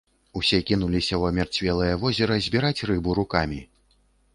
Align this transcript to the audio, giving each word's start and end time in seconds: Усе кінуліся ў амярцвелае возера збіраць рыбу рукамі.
Усе 0.39 0.59
кінуліся 0.69 1.13
ў 1.21 1.35
амярцвелае 1.35 1.93
возера 2.07 2.41
збіраць 2.49 2.85
рыбу 2.93 3.19
рукамі. 3.23 3.67